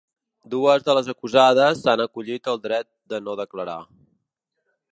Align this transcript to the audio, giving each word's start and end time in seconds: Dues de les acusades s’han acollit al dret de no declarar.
Dues 0.53 0.85
de 0.85 0.95
les 0.97 1.09
acusades 1.13 1.83
s’han 1.83 2.03
acollit 2.05 2.49
al 2.53 2.59
dret 2.69 2.89
de 3.15 3.21
no 3.27 3.37
declarar. 3.43 3.79